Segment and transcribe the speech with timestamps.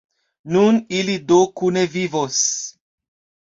[0.55, 2.43] Nun ili do kune vivos!